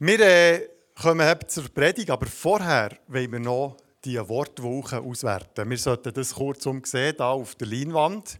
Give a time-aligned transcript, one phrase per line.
[0.00, 5.68] Wir äh, kommen zur Predigt, aber vorher wollen wir noch die Wortwoche auswerten.
[5.68, 8.38] Wir sollten das kurzum sehen, hier auf der Leinwand.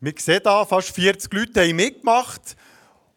[0.00, 2.56] Wir sehen hier, fast 40 Leute haben mitgemacht.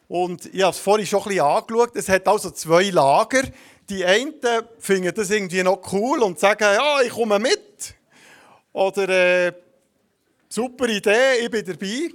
[0.08, 1.96] Und ich habe es vorhin schon ein bisschen angeschaut.
[1.96, 3.42] Es hat also zwei Lager.
[3.90, 4.36] Die einen
[4.78, 7.96] finden das irgendwie noch cool und sagen, ja, ich komme mit.
[8.72, 9.54] Oder, äh,
[10.48, 12.12] super Idee, ich bin dabei.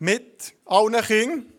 [0.00, 1.53] Mit allen Kindern.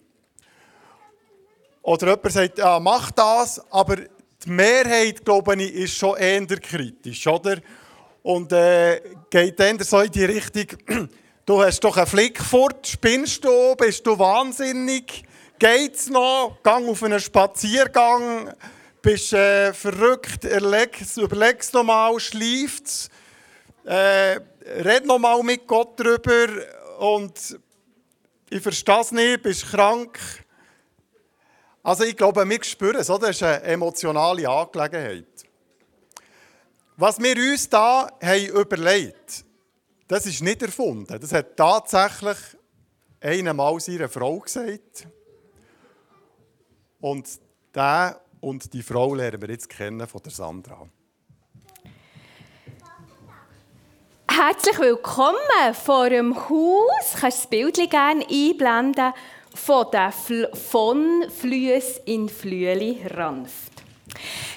[1.85, 7.27] Oder jemand sagt, ja, mach das, aber die Mehrheit, glaube ich, ist schon eher kritisch,
[7.27, 7.57] oder?
[8.23, 10.65] Und äh, geht dann so in die Richtung,
[11.45, 15.25] du hast doch einen Flick fort, spinnst du, bist du wahnsinnig,
[15.59, 18.51] geht's noch, gang auf einen Spaziergang,
[19.03, 23.11] bist äh, verrückt, überlegst, noch mal, schläft's,
[23.83, 24.39] äh,
[24.81, 26.47] red noch mal mit Gott drüber.
[26.97, 27.59] Und
[28.49, 30.17] ich verstehe es nicht, bist krank,
[31.85, 35.45] also ich glaube, wir spüren es, das ist eine emotionale Angelegenheit.
[36.97, 39.13] Was wir uns da haben
[40.07, 41.19] das ist nicht erfunden.
[41.19, 42.37] Das hat tatsächlich
[43.21, 45.07] einmal seiner Frau gesagt.
[47.01, 47.27] Und
[47.73, 50.87] der und die Frau lernen wir jetzt kennen von der Sandra.
[54.27, 57.15] Herzlich willkommen vor dem Haus.
[57.19, 59.13] Kannst du das Bild gerne einblenden?
[59.55, 63.71] Von der Fl von Flües in Flüeli ranft.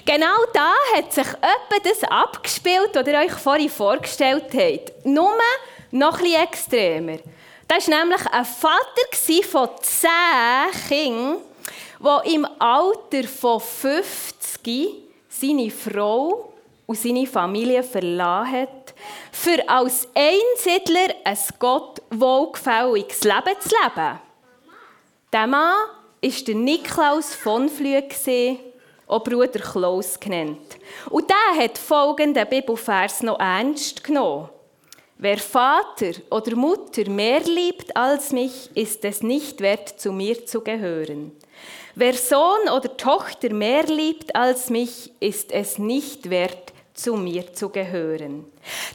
[0.04, 5.06] Genau da hat sich etwa das abgespielt, was ihr euch vorhin vorgestellt habt.
[5.06, 5.30] Nur
[5.90, 7.18] noch etwas extremer.
[7.66, 11.36] Das war nämlich ein Vater von zehn Kindern,
[12.00, 14.94] der im Alter von 50
[15.28, 16.52] seine Frau
[16.86, 18.94] und seine Familie verlassen hat,
[19.30, 24.27] für als Einsiedler ein Gott wohlgefälliges Leben zu leben.
[25.30, 25.74] Der Mann
[26.22, 28.14] war der Niklaus von Flüg,
[29.06, 30.78] auch Bruder Klaus genannt.
[31.10, 34.48] Und der hat folgenden Bibelvers noch ernst genommen.
[35.18, 40.62] Wer Vater oder Mutter mehr liebt als mich, ist es nicht wert, zu mir zu
[40.62, 41.32] gehören.
[41.94, 47.68] Wer Sohn oder Tochter mehr liebt als mich, ist es nicht wert, zu mir zu
[47.68, 48.46] gehören.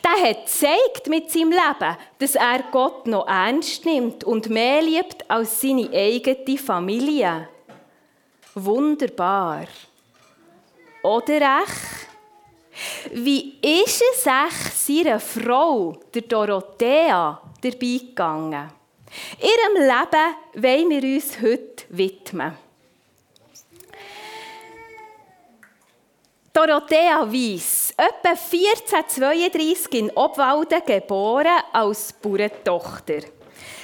[0.03, 5.29] Der hat gezeigt mit seinem Leben, dass er Gott noch ernst nimmt und mehr liebt
[5.29, 7.47] als seine eigene Familie.
[8.53, 9.65] Wunderbar.
[11.03, 12.07] Oder echt?
[13.11, 18.71] Wie ist es echt seiner Frau, der Dorothea, dabei gegangen?
[19.39, 22.57] Ihrem Leben wollen wir uns heute widmen.
[26.51, 33.21] Dorothea Weiss, etwa 1432 in Obwalden geboren als Bauerntochter.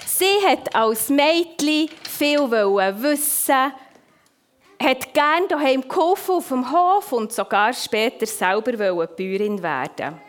[0.05, 3.73] Sie hat als Mädchen viel wissen,
[4.81, 8.73] hat gerne daheim geholfen auf dem Hof und sogar später selber
[9.07, 10.19] Bäuerin werden.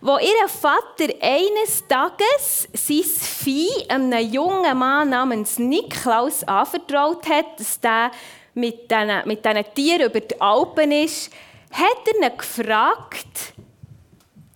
[0.00, 7.80] Wo ihr Vater eines Tages sein Vieh einem jungen Mann namens Niklaus anvertraut hat, dass
[7.80, 8.12] der
[8.54, 11.30] mit diesen, mit Tieren über die Alpen ist,
[11.70, 13.54] hat er ihn gefragt,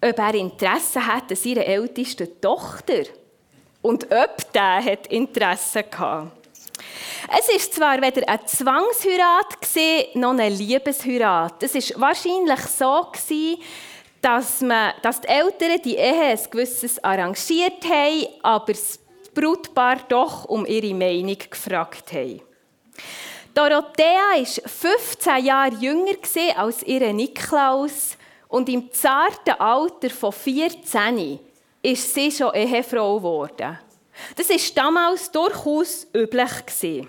[0.00, 3.04] ob er Interesse hat an seiner ältesten Tochter.
[3.82, 6.30] Und ob der hat Interesse hatte.
[7.38, 11.62] Es ist zwar weder eine Zwangsheirat noch eine Liebesheirat.
[11.62, 13.06] Es ist wahrscheinlich so
[14.20, 19.00] dass, man, dass die Eltern die Ehe ein gewisses arrangiert haben, aber das
[19.34, 22.40] Brutpaar doch um ihre Meinung gefragt haben.
[23.54, 26.16] Dorothea war 15 Jahre jünger
[26.56, 28.16] als ihre Niklaus
[28.48, 31.38] und im zarten Alter von 14
[31.82, 33.78] ist sie schon Ehefrau geworden.
[34.36, 37.06] Das war damals durchaus üblich.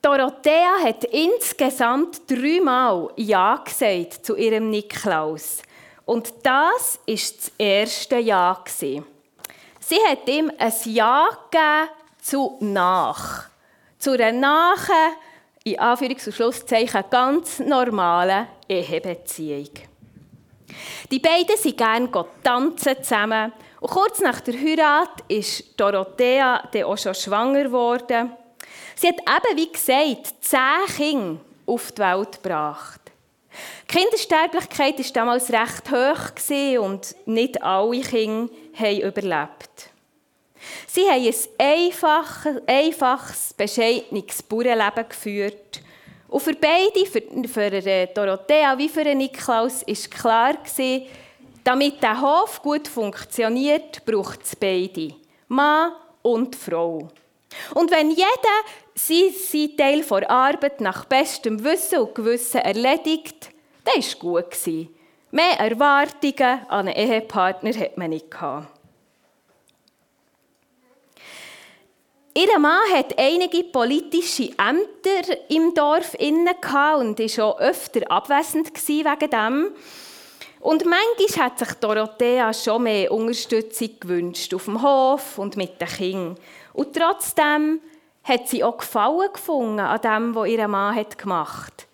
[0.00, 5.62] Dorothea hat insgesamt dreimal Ja gesagt zu ihrem Niklaus.
[6.06, 8.62] Und das war das erste Ja.
[8.72, 11.88] Sie hat ihm ein Ja gegeben
[12.22, 13.53] zu nach
[14.04, 15.14] zu einer nahen,
[15.64, 19.70] in Anführungs- und Schlusszeichen, ganz normalen Ehebeziehung.
[21.10, 22.10] Die beiden sind gerne
[22.42, 23.50] tanzen zusammen.
[23.80, 28.32] Und kurz nach der Heirat ist Dorothea dann auch schon schwanger geworden.
[28.94, 33.00] Sie hat eben, wie gesagt, zehn Kinder auf die Welt gebracht.
[33.90, 39.93] Die Kindersterblichkeit war damals recht hoch und nicht alle Kinder haben überlebt.
[40.94, 45.80] Sie haben ein einfaches, einfaches bescheidenes Bauernleben geführt.
[46.28, 50.54] Und für beide, für, für Dorothea wie für Niklaus, war klar,
[51.64, 55.16] damit der Hof gut funktioniert, braucht es beide.
[55.48, 57.08] Mann und Frau.
[57.74, 58.60] Und wenn jeder
[58.94, 63.50] sind Teil der Arbeit nach bestem Wissen und Gewissen erledigt,
[63.84, 64.88] das war gut.
[65.32, 68.26] Mehr Erwartungen an einen Ehepartner hatte man nicht.
[72.36, 76.50] Ihr Mann hat einige politische Ämter im Dorf inne
[76.98, 79.70] und war auch öfter abwesend wegen dem.
[80.58, 85.86] Und manchmal hat sich Dorothea schon mehr Unterstützung gewünscht, auf dem Hof und mit den
[85.86, 86.36] Kindern.
[86.72, 87.80] Und trotzdem
[88.24, 91.86] hat sie auch Gefallen gefunden an dem, was ihr Mann hat gemacht hat.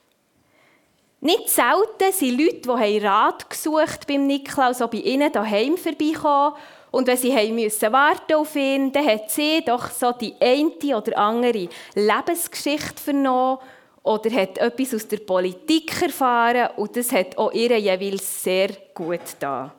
[1.21, 6.55] Nicht selten sind Leute, die Rat gesucht beim Niklaus, auch bei ihnen daheim vorbeikommen
[6.91, 10.97] und wenn sie haben müssen warten auf ihn, dann hat sie doch so die eine
[10.97, 13.59] oder andere Lebensgeschichte vernommen
[14.03, 19.21] oder hat etwas aus der Politik erfahren und das hat auch ihr jeweils sehr gut
[19.39, 19.73] da.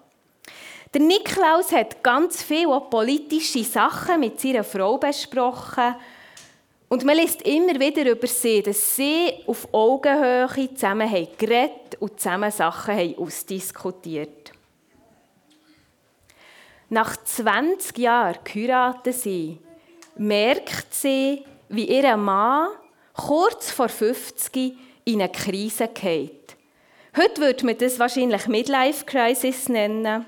[0.94, 5.96] Der Niklaus hat ganz viele politische Sachen mit seiner Frau besprochen
[6.90, 12.20] und man liest immer wieder über sie, dass sie auf Augenhöhe zusammen haben geredet und
[12.20, 14.41] zusammen Sachen haben ausdiskutiert.
[16.94, 19.60] Nach 20 Jahren geheiratet sie,
[20.18, 22.68] merkt sie, wie ihr Mann
[23.14, 24.74] kurz vor 50
[25.06, 26.58] in eine Krise geht.
[27.16, 30.26] Heute würde man das wahrscheinlich Midlife-Crisis nennen.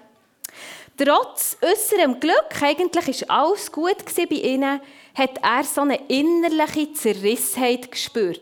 [0.96, 4.80] Trotz äußerem Glück, eigentlich war alles gut bei ihnen,
[5.16, 8.40] hat er so eine innerliche Zerrissenheit gespürt.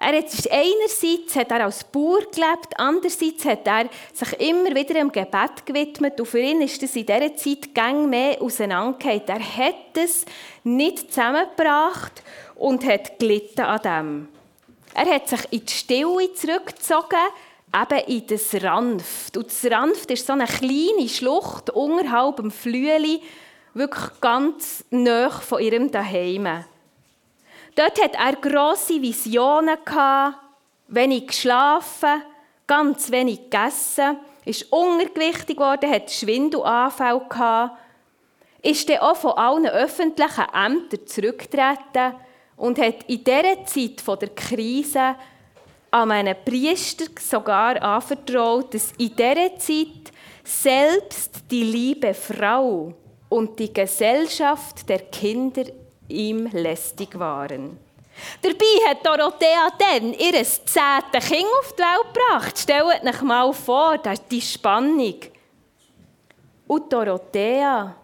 [0.00, 5.10] Er hat einerseits hat er als Bauer gelebt, andererseits hat er sich immer wieder im
[5.10, 9.26] Gebet gewidmet und für ihn ist das in dieser Zeit gang mehr auseinandergegangen.
[9.26, 10.24] Er hat es
[10.62, 12.22] nicht zusammengebracht
[12.54, 14.28] und hat gelitten an dem.
[14.94, 17.18] Er hat sich in die Stille zurückgezogen,
[17.74, 19.36] eben in das Ranft.
[19.36, 23.20] Und das Ranft ist so eine kleine Schlucht unterhalb dem Flüeli,
[23.74, 26.64] wirklich ganz nah von ihrem Daheim.
[27.78, 29.78] Dort hat er grosse Visionen
[30.88, 32.22] wenig geschlafen,
[32.66, 37.78] ganz wenig gegessen, ist untergewichtig geworden, hat Schwindelanfälle gehabt,
[38.62, 42.14] ist dann auch von allen öffentlichen Ämtern zurückgetreten
[42.56, 45.14] und hat in dieser Zeit der Krise
[45.92, 52.92] an einen Priester sogar anvertraut, dass in dieser Zeit selbst die liebe Frau
[53.28, 55.62] und die Gesellschaft der Kinder
[56.08, 57.78] ihm lästig waren.
[58.42, 62.58] Dabei hat Dorothea dann ihr zehntes Kind auf die Welt gebracht.
[62.58, 63.98] Stellt euch mal vor,
[64.30, 65.14] die Spannung.
[66.66, 67.94] Und Dorothea,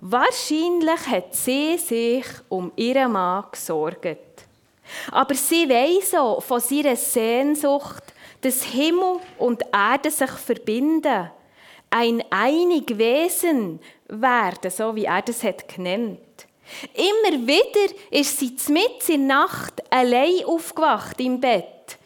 [0.00, 4.46] wahrscheinlich hat sie sich um ihren Mann gesorgt.
[5.10, 8.02] Aber sie weiß auch von ihrer Sehnsucht,
[8.40, 11.30] dass Himmel und Erde sich verbinden,
[11.88, 16.18] ein einig Wesen werden, so wie er das hat genannt.
[16.94, 21.98] Immer wieder ist sie mitten in der Nacht allein aufgewacht im Bett,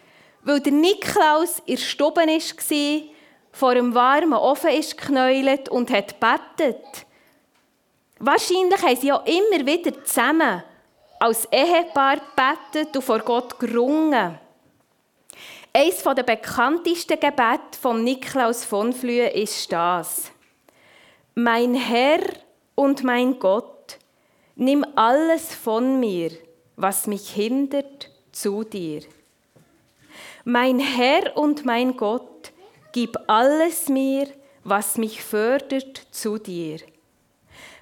[0.43, 3.17] weil der Niklaus in der Stube war,
[3.53, 6.85] vor einem warmen Ofen ist geknäult und hat bettet.
[8.19, 10.63] Wahrscheinlich haben sie auch immer wieder zusammen
[11.19, 14.39] als Ehepaar bettet und vor Gott gerungen.
[15.73, 20.31] Eines der bekanntesten Gebete von Niklaus von Flühe ist das.
[21.35, 22.21] Mein Herr
[22.75, 23.76] und mein Gott,
[24.59, 26.31] Nimm alles von mir,
[26.77, 29.03] was mich hindert, zu dir.
[30.45, 32.53] Mein Herr und mein Gott,
[32.93, 34.27] gib alles mir,
[34.65, 36.79] was mich fördert, zu dir.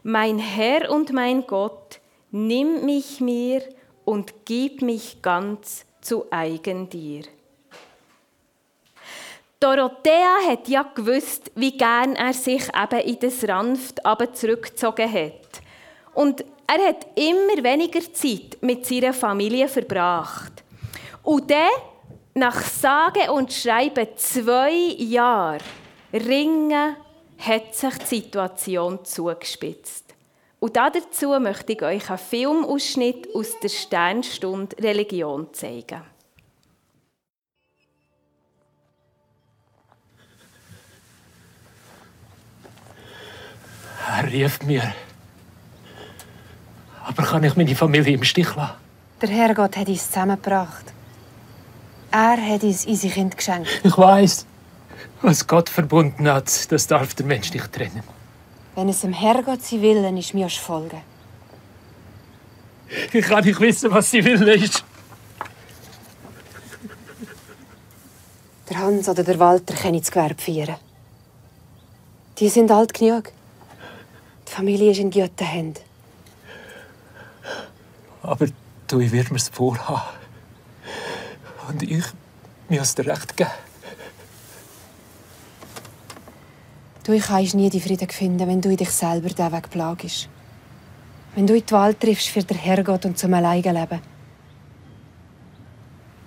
[0.03, 2.01] Mein Herr und mein Gott,
[2.33, 3.63] nimm mich mir
[4.05, 7.23] und gib mich ganz zu eigen dir.
[9.61, 15.63] Dorothea hat ja gewusst, wie gern er sich eben in das Ranft aber zurückgezogen hat.
[16.13, 20.65] Und er hat immer weniger Zeit mit seiner Familie verbracht.
[21.23, 21.69] Und dann,
[22.35, 25.61] nach sage und schreiben zwei Jahren
[26.13, 26.97] Ringen,
[27.39, 30.15] hat sich die Situation zugespitzt.
[30.61, 36.03] Und dazu möchte ich euch einen Filmausschnitt aus der Sternstunde Religion zeigen.
[44.07, 44.95] Er rief mir.
[47.35, 48.75] Kann ich meine Familie im Stich lassen?
[49.21, 50.85] Der Herrgott hat uns zusammengebracht.
[52.13, 53.81] Er hat uns unsere Kinder geschenkt.
[53.83, 54.47] Ich weiß,
[55.21, 58.05] was Gott verbunden hat, das darf der Mensch nicht trennen.
[58.77, 61.01] Wenn es dem Herrgott sein Willen ist, mir folgen.
[63.13, 64.85] Ich kann nicht wissen, was sie will ist.
[68.71, 70.77] Der Hans oder der Walter können das Gewerbe führen.
[72.39, 73.33] Die sind alt genug.
[74.47, 75.94] Die Familie ist in guten Händen.
[78.25, 78.47] Aber
[78.87, 80.03] Du, ich werde mir's vorhaben.
[81.69, 82.05] Und ich
[82.69, 83.51] muss dir recht geben.
[87.05, 90.29] Du kannst nie die Frieden finden, wenn du in dich selber diesen Weg plagst.
[91.35, 94.01] Wenn du in die Wahl triffst für den Herrgott und zum Alleinleben.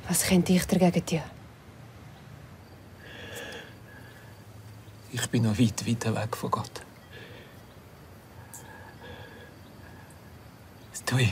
[0.07, 1.21] Was könnte ich dagegen tun?
[5.11, 6.81] Ich bin noch weit, weit weg von Gott.
[11.05, 11.31] Du, ich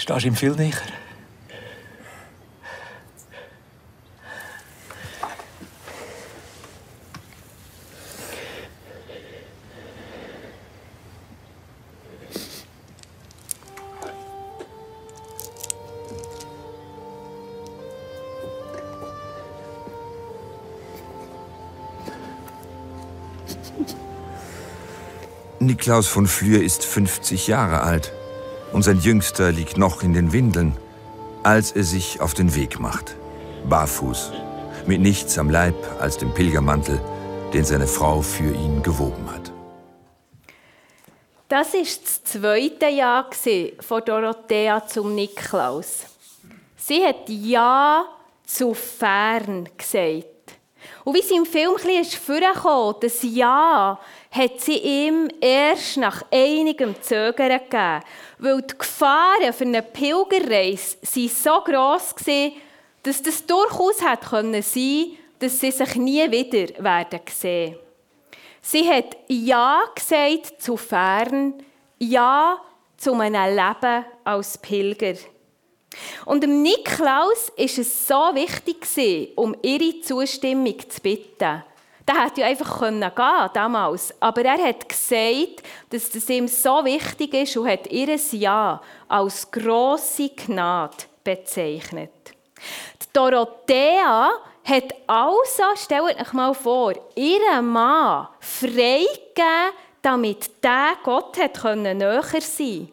[0.00, 0.72] stehst ihm viel näher.
[25.62, 28.12] Niklaus von Flür ist 50 Jahre alt
[28.72, 30.76] und sein Jüngster liegt noch in den Windeln,
[31.42, 33.16] als er sich auf den Weg macht.
[33.68, 34.32] Barfuß,
[34.86, 37.00] mit nichts am Leib als dem Pilgermantel,
[37.52, 39.52] den seine Frau für ihn gewoben hat.
[41.48, 43.28] Das war das zweite Ja
[43.80, 46.04] von Dorothea zum Niklaus.
[46.76, 48.04] Sie hat Ja
[48.46, 50.26] zu fern gesagt.
[51.04, 53.98] Und wie sie im Film ein bisschen vorkam, das Ja
[54.30, 58.00] hat sie ihm erst nach einigem Zögern gegeben,
[58.38, 62.52] weil die Gefahren für eine Pilgerreise so gross waren,
[63.02, 65.16] dass das durchaus sein können, dass sie
[65.70, 67.76] sich nie wieder werden sehen.
[68.62, 71.54] Sie hat Ja gesagt zu fern,
[71.98, 72.58] Ja
[72.96, 75.14] zu einem Leben als Pilger.
[76.24, 81.64] Und dem Niklaus ist es so wichtig, um ihre Zustimmung zu bitten.
[82.10, 84.12] Der hätte ja einfach gehen damals.
[84.18, 89.48] Aber er hat gesagt, dass das ihm so wichtig ist und hat ihr Ja als
[89.48, 92.10] grosse Gnade bezeichnet.
[93.00, 94.28] Die Dorothea
[94.64, 102.40] hat also, stellt euch mal vor, ihren Mann freigegeben, damit der Gott hat näher sein
[102.40, 102.92] konnte.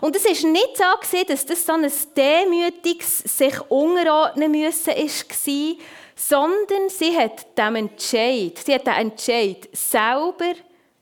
[0.00, 5.76] Und es war nicht so, dass das so ein demütiges sich unterordnen müssen war,
[6.18, 10.54] sondern sie hat dem Entscheid, sie hat den Entscheid selber,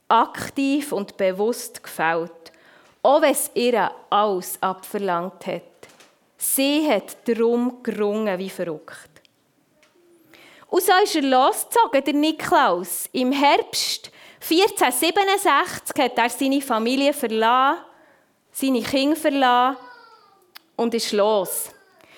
[0.08, 2.52] aktiv und bewusst gefällt.
[3.02, 5.62] Auch wenn es ihr alles abverlangt hat.
[6.37, 9.11] Sie hat darum gerungen wie verrückt.
[10.68, 13.08] Und so ist er losgezogen, der Niklaus.
[13.12, 17.80] Im Herbst 1467 hat er seine Familie verlassen
[18.56, 19.76] seine Kinder verlassen
[20.76, 21.70] und ist los.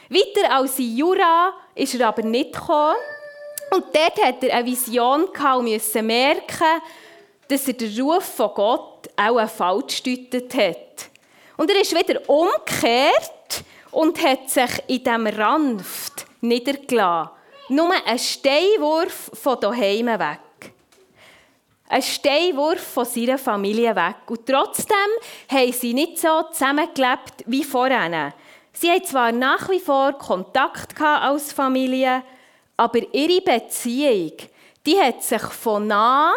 [0.09, 2.97] Weiter als Jura ist er aber nicht gekommen.
[3.71, 6.83] Und dort hat er eine Vision gehabt und musste merken,
[7.49, 11.11] dass er den Ruf von Gott auch falsch gedeutet hat.
[11.57, 17.31] Und er ist wieder umgekehrt und hat sich in diesem Ranft niedergelassen.
[17.71, 20.41] Nur ein Steinwurf von daheim weg
[21.89, 24.17] ein Steinwurf von seiner Familie weg.
[24.27, 24.97] Und trotzdem
[25.51, 28.35] haben sie nicht so zusammengelebt wie vorher.
[28.81, 32.23] Sie haben zwar nach wie vor Kontakt als Familie,
[32.77, 34.35] aber ihre Beziehung,
[34.87, 36.33] die hat sich von nah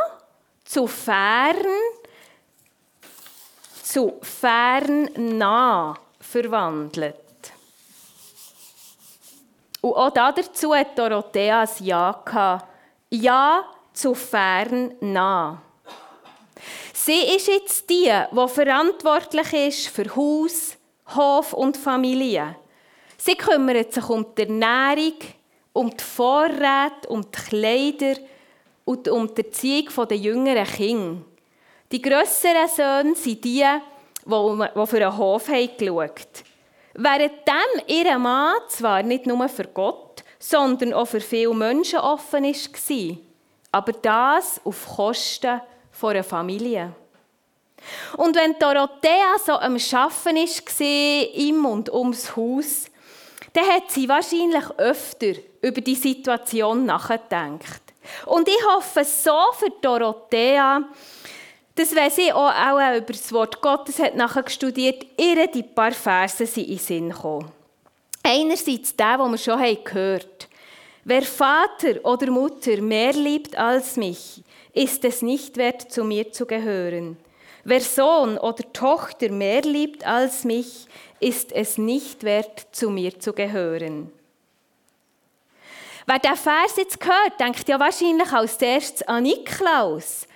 [0.66, 1.68] zu fern
[3.84, 7.16] zu fern nah verwandelt.
[9.82, 12.66] Und auch dazu hat Dorothea ein Ja gehabt.
[13.12, 15.62] Ja zu fern nah.
[16.92, 20.78] Sie ist jetzt die, die verantwortlich ist für Haus,
[21.16, 22.56] Hof und Familie.
[23.18, 25.18] Sie kümmert sich um die Ernährung,
[25.74, 28.20] um die Vorräte, um die Kleider
[28.86, 31.22] und um die Erziehung der jüngeren Kinder.
[31.92, 33.64] Die grösseren Söhne sind die,
[34.26, 36.44] die für einen Hof haben geschaut
[36.94, 43.18] Währenddem ihr Mann zwar nicht nur für Gott, sondern auch für viele Menschen offen war,
[43.72, 45.62] aber das auf Kosten
[46.02, 46.94] einer Familie.
[48.18, 52.86] Und wenn Dorothea so am Arbeiten war, im und ums Haus,
[53.54, 57.82] dann hat sie wahrscheinlich öfter über die Situation nachgedacht.
[58.26, 60.84] Und ich hoffe so für Dorothea,
[61.76, 65.92] dass wenn sie auch, auch über das Wort Gottes hat nachher studiert, ihr die paar
[65.92, 67.52] Verse sind in den Sinn gekommen.
[68.24, 70.52] Einerseits der, den wir schon gehört haben.
[71.04, 76.46] Wer Vater oder Mutter mehr liebt als mich, ist es nicht wert, zu mir zu
[76.46, 77.18] gehören.
[77.64, 80.88] Wer Sohn oder Tochter mehr liebt als mich,
[81.20, 84.12] ist es nicht wert, zu mir zu gehören.
[86.08, 90.28] Wer diesen Vers jetzt hört, denkt ja wahrscheinlich als erstes an Niklaus.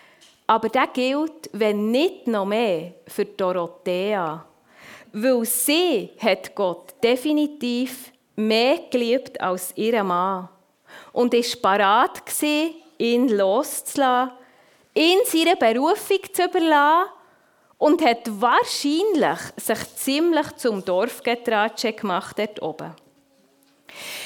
[0.48, 4.46] Aber der gilt, wenn nicht noch mehr, für Dorothea.
[5.17, 10.50] weil sie hat Gott definitiv mehr geliebt als ihr Mann
[11.13, 12.22] und ist parat
[12.98, 14.34] ihn loszulassen,
[14.94, 17.14] ihn seiner Berufung zu überlassen
[17.77, 22.94] und hat wahrscheinlich sich ziemlich zum Dorfgetratsche gemacht dort oben.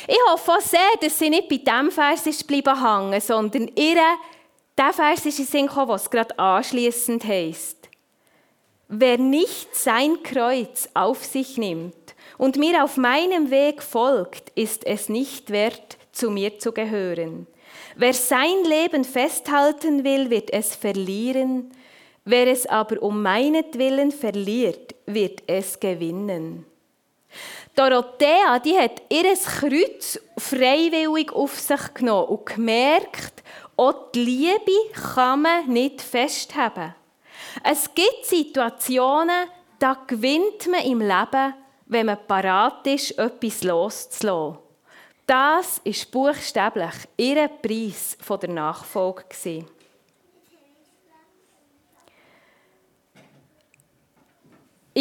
[0.08, 4.02] Ich hoffe auch sehr, dass sie nicht bei diesem Vers ist bleiben hängen, sondern ihr,
[4.78, 7.78] der Vers ist in Sinn gekommen, was gerade anschließend heißt.
[8.88, 11.94] Wer nicht sein Kreuz auf sich nimmt
[12.40, 17.46] und mir auf meinem Weg folgt, ist es nicht wert, zu mir zu gehören.
[17.96, 21.72] Wer sein Leben festhalten will, wird es verlieren.
[22.32, 26.64] Wer es aber um meinetwillen verliert, wird es gewinnen.
[27.76, 33.42] Dorothea, die hat ihr Kreuz freiwillig auf sich genommen und gemerkt,
[33.76, 36.94] auch die Liebe kann man nicht festhalten.
[37.64, 39.48] Es gibt Situationen,
[39.80, 41.56] da gewinnt man im Leben,
[41.88, 44.60] wenn man parat ist, etwas loszulassen.
[45.26, 49.66] Das ist buchstäblich ihr Preis der Nachfolge.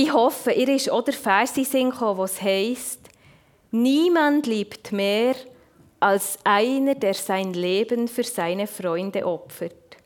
[0.00, 3.00] Ich hoffe, ihr ist auch der Vers in Sinn gekommen, was heisst,
[3.72, 5.34] niemand liebt mehr
[5.98, 9.96] als einer, der sein Leben für seine Freunde opfert.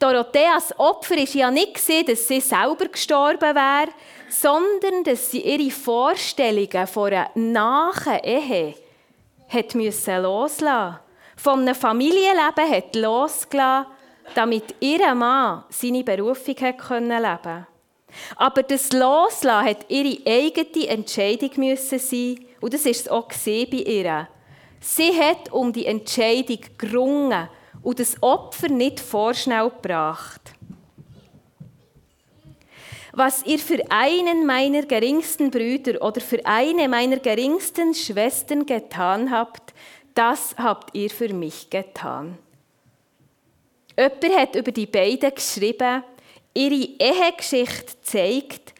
[0.00, 1.76] Dorotheas Opfer war ja nicht,
[2.08, 3.92] dass sie selber gestorben wäre,
[4.30, 8.74] sondern dass sie ihre Vorstellungen von einer nahen Ehe
[9.48, 10.98] hat müssen loslassen
[11.36, 13.92] Von einem Familienleben hat losgelassen,
[14.34, 17.68] damit ihr Mann seine Berufung leben konnte.
[18.36, 23.62] Aber das Loslassen hat ihre eigene Entscheidung müssen sein und das ist es auch bei
[23.76, 24.28] ihr.
[24.80, 27.48] Sie hat um die Entscheidung gerungen
[27.82, 30.52] und das Opfer nicht vorschnell gebracht.
[33.12, 39.74] Was ihr für einen meiner geringsten Brüder oder für eine meiner geringsten Schwestern getan habt,
[40.14, 42.38] das habt ihr für mich getan.
[43.96, 46.04] Jemand hat über die beiden geschrieben,
[46.58, 48.74] Ihre Ehegeschichte zeigt,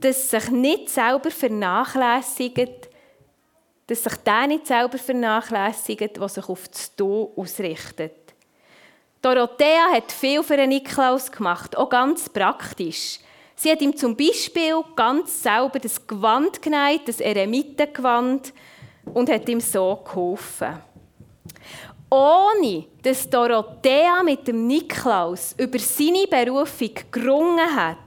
[0.00, 2.88] dass sich nicht selber vernachlässigt,
[3.86, 8.14] dass sich der nicht selber vernachlässigt, was sich auf das Tun ausrichtet.
[9.20, 13.18] Dorothea hat viel für Niklaus gemacht, auch ganz praktisch.
[13.56, 18.54] Sie hat ihm zum Beispiel ganz selber das Gewand genäht, das Eremitengewand,
[19.12, 20.78] und hat ihm so geholfen.
[22.10, 27.98] Ohne dass Dorothea mit dem Niklaus über seine Berufung gerungen hat,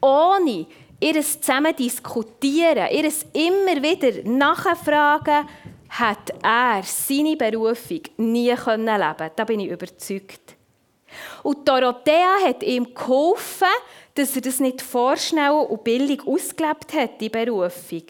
[0.00, 0.66] ohne
[1.00, 5.48] ihres zusammen diskutieren, ihres immer wieder nachfragen,
[5.88, 9.30] hat er seine Berufung nie leben können.
[9.36, 10.56] Da bin ich überzeugt.
[11.42, 13.66] Und Dorothea hat ihm geholfen,
[14.14, 18.02] dass er das nicht vorschnell und billig ausgelebt hat, die Berufung.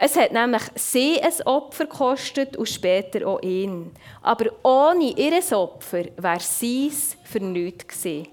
[0.00, 3.90] Es hat nämlich sie ein Opfer gekostet und später auch ihn.
[4.22, 6.92] Aber ohne ihr Opfer wäre sie
[7.24, 8.28] für nichts gewesen.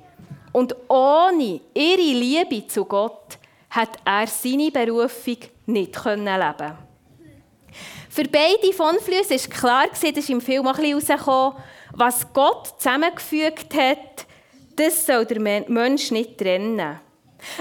[0.51, 3.39] Und ohne ihre Liebe zu Gott
[3.71, 6.77] hat er seine Berufung nicht leben können.
[8.09, 11.01] Für beide von Flüsse ist klar, das ist im Film auch ein
[11.93, 14.25] was Gott zusammengefügt hat,
[14.75, 16.99] das soll der Mensch nicht trennen.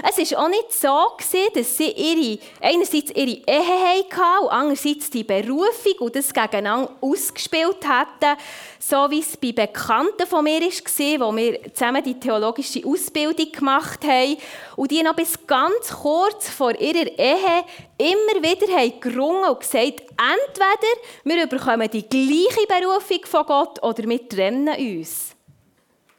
[0.03, 1.11] Es war auch nicht so,
[1.53, 7.85] dass sie ihre, einerseits ihre Ehe hatten und andererseits die Berufung und das gegeneinander ausgespielt
[7.87, 8.39] hatten,
[8.79, 14.03] so wie es bei Bekannten von mir war, wo wir zusammen die theologische Ausbildung gemacht
[14.05, 14.37] haben
[14.75, 17.63] und die noch bis ganz kurz vor ihrer Ehe
[17.97, 20.93] immer wieder haben gerungen und gesagt, entweder
[21.23, 25.35] wir bekommen die gleiche Berufung von Gott oder wir trennen uns.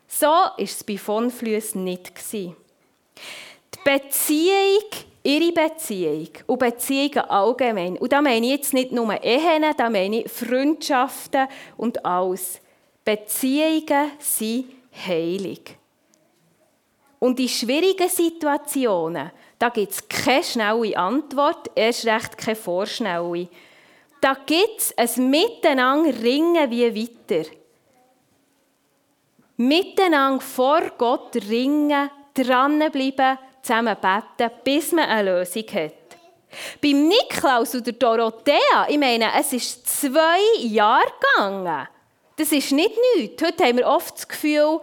[0.09, 2.13] So war es bei von Flüss nicht.
[3.87, 4.91] Beziehung,
[5.23, 7.97] ihre Beziehung und Beziehungen allgemein.
[7.99, 11.47] Und da meine ich jetzt nicht nur Ehen, da meine ich Freundschaften
[11.77, 12.61] und alles.
[13.05, 14.65] Beziehungen sind
[15.07, 15.77] heilig.
[17.21, 23.47] Und in schwierigen Situationen, da gibt es keine schnelle Antwort, erst recht keine vorschnelle.
[24.21, 27.49] Da gibt es ein Miteinander ringen wie weiter.
[29.57, 35.93] Miteinander vor Gott ringen, dranbleiben, zusammen beten, bis man eine Lösung hat.
[36.81, 41.89] Beim Niklaus oder Dorothea, ich meine, es ist zwei Jahre gegangen.
[42.37, 43.43] Das ist nicht nichts.
[43.43, 44.81] Heute haben wir oft das Gefühl,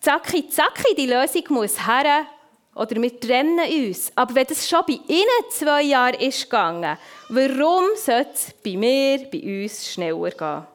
[0.00, 2.26] zacki, zacki, die Lösung muss her
[2.74, 4.12] oder wir trennen uns.
[4.14, 6.96] Aber wenn das schon bei Ihnen zwei Jahre ist gegangen,
[7.28, 10.66] warum sollte es bei mir, bei uns schneller gehen?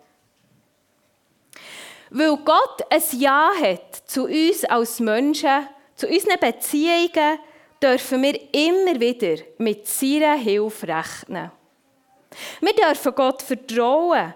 [2.13, 5.67] Weil Gott ein Ja hat zu uns als Menschen,
[6.01, 7.39] zu unseren Beziehungen,
[7.81, 11.51] dürfen wir immer wieder mit seiner Hilfe rechnen.
[12.59, 14.33] Wir dürfen Gott vertrauen.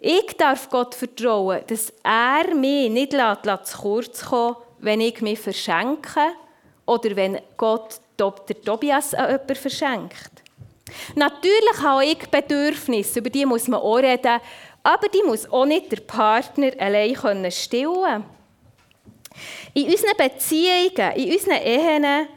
[0.00, 6.20] Ich darf Gott vertrauen, dass er mich nicht zu kurz kommen wenn ich mich verschenke
[6.86, 10.30] oder wenn Gott der Tobias an jemanden verschenkt.
[11.16, 14.40] Natürlich habe ich Bedürfnisse, über die muss man auch reden,
[14.84, 18.37] aber die muss auch nicht der Partner allein stillen können.
[19.74, 22.28] In unseren Beziehungen, in unseren Ehen,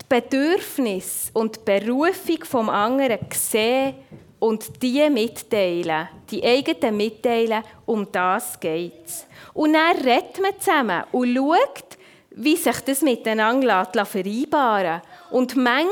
[0.00, 3.94] die Bedürfnisse und die Berufung vom anderen sehen
[4.38, 9.26] und die mitteilen, die eigenen mitteilen, um das geht es.
[9.54, 11.98] Und dann redet man zusammen und schaut,
[12.36, 15.32] wie sich das miteinander vereinbaren lässt.
[15.32, 15.88] Und manchmal,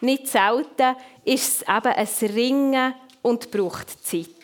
[0.00, 4.41] nicht selten, ist es eben ein Ringen und braucht Zeit.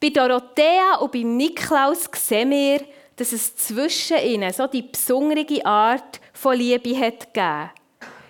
[0.00, 2.80] Bei Dorothea und bei Niklaus sehen wir,
[3.16, 7.70] dass es zwischen ihnen so die besondere Art von Liebe hat gegeben.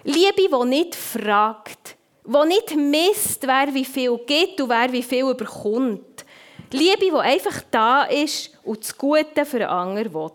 [0.02, 5.28] Liebe, die nicht fragt, die nicht misst, wer wie viel gibt und wer wie viel
[5.30, 6.24] überkommt.
[6.72, 10.30] Liebe, die einfach da ist und das Gute für den anderen will.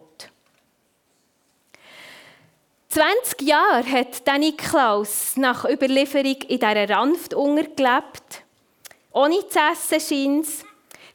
[2.90, 8.44] 20 Jahre hat Danny Klaus nach Überlieferung in dieser Ranft gelebt.
[9.12, 10.65] Ohne zu essen scheint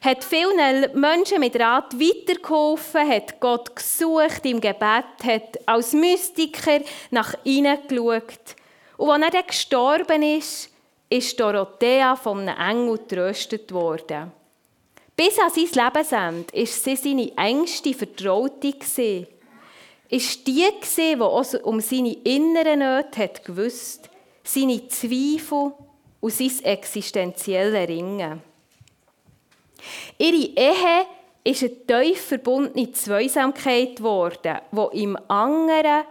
[0.01, 6.79] hat vielen Menschen mit Rat weitergeholfen, hat Gott gesucht im Gebet, hat als Mystiker
[7.11, 8.55] nach innen geschaut.
[8.97, 10.69] Und als er dann gestorben ist,
[11.07, 14.31] ist Dorothea von einem Engel getröstet worden.
[15.15, 18.73] Bis an sein Lebensende war sie seine engste Vertraute.
[20.09, 24.09] Ist die, die auch um seine inneren Nöte hat gewusst,
[24.43, 25.73] seine Zweifel
[26.19, 28.50] und sein existenzielles Ringen.
[30.17, 31.05] Ihre Ehe
[31.43, 36.03] ist eine tief verbundene Zweisamkeit geworden, die im anderen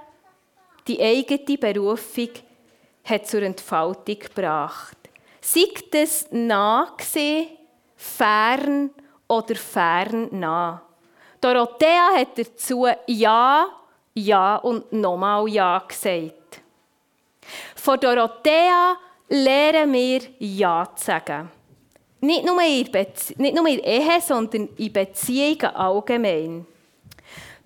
[0.86, 2.30] die eigene Berufung
[3.04, 4.96] hat zur Entfaltung gebracht.
[5.40, 6.96] Sei das nah
[7.96, 8.90] fern
[9.28, 10.82] oder fern nah.
[11.40, 13.66] Dorothea hat dazu Ja,
[14.14, 16.60] Ja und nochmal Ja gesagt.
[17.76, 18.96] Von Dorothea
[19.28, 21.50] lernen wir Ja zu sagen.
[22.22, 22.86] Nicht nur, in
[23.38, 26.66] nicht nur in Ehe, sondern in Beziehungen allgemein.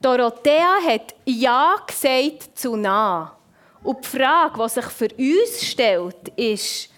[0.01, 3.37] Dorothea hat Ja gesagt zu nah.
[3.83, 6.89] Und die Frage, die sich für uns stellt, ist,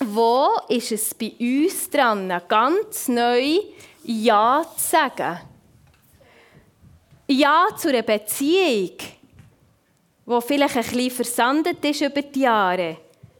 [0.00, 3.58] wo ist es bei uns dran, ganz neu
[4.04, 5.40] Ja zu sagen?
[7.26, 8.96] Ja zu einer Beziehung,
[10.26, 12.96] die vielleicht ein bisschen versandet ist über die Jahre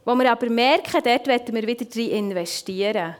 [0.08, 3.14] wo wir aber merken, dort wollen wir wieder drin investieren.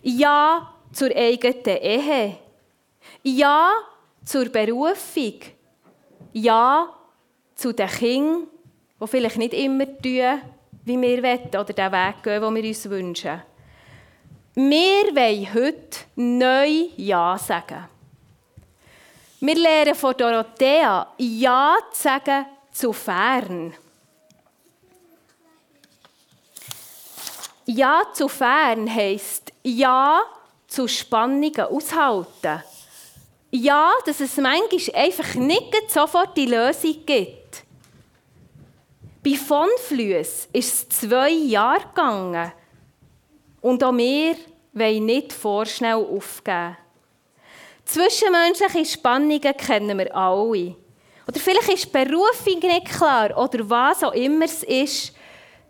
[0.00, 2.36] Ja zur eigenen Ehe.
[3.24, 3.72] Ja
[4.24, 5.40] zur Berufung.
[6.32, 6.88] Ja
[7.56, 8.46] zu den Kindern,
[9.00, 10.40] die vielleicht nicht immer tun,
[10.84, 13.42] wie wir wollen, oder den Weg gehen, den wir uns wünschen.
[14.54, 17.88] Wir wollen heute neu Ja sagen.
[19.40, 23.74] Wir lernen von Dorothea Ja zu sagen zu fern.
[27.70, 30.22] Ja zu fern heisst Ja
[30.66, 32.62] zu Spannungen aushalten.
[33.50, 37.64] Ja, dass es manchmal einfach nicht sofort die Lösung gibt.
[39.22, 42.52] Bei von Flüss ist es zwei Jahre gegangen.
[43.60, 44.36] Und auch wir
[44.72, 46.74] wollen nicht vorschnell aufgeben.
[47.84, 50.74] Zwischenmenschliche Spannungen kennen wir alle.
[51.26, 55.12] Oder vielleicht ist die Berufung nicht klar oder was auch immer es ist.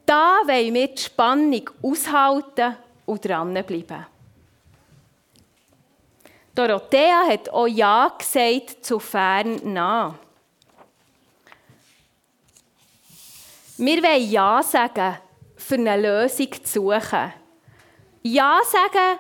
[0.09, 4.07] Da wollen wir die Spannung aushalten und dranbleiben.
[6.55, 10.19] Dorothea hat auch Ja gesagt zu fern nah.
[13.77, 15.19] Wir wollen Ja sagen,
[15.57, 17.35] für eine Lösung zu suchen.
[18.23, 19.19] Ja sagen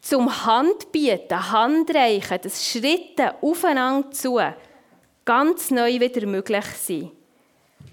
[0.00, 4.38] zum Handbieten, Handreichen, das Schritte aufeinander zu
[5.24, 7.15] ganz neu wieder möglich sind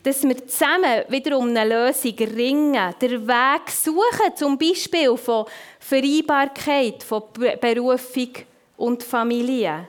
[0.02, 5.46] dass wir zusammen wieder um eine Lösung ringen, den Weg suchen, zum Beispiel von
[5.80, 8.30] Vereinbarkeit, von Berufung
[8.78, 9.88] und Familie.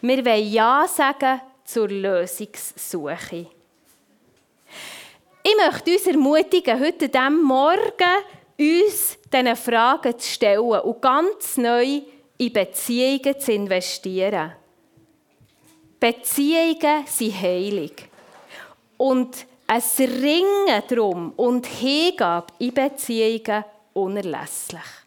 [0.00, 3.46] Wir wollen Ja sagen zur Lösungssuche.
[5.42, 8.24] Ich möchte uns ermutigen, heute diesem Morgen
[8.58, 12.02] uns diesen Fragen zu stellen und ganz neu
[12.36, 14.52] in Beziehungen zu investieren.
[15.98, 18.08] Beziehungen sind heilig.
[18.98, 24.97] Und ein Ringen darum und Hingabe in Beziehungen unerlässlich.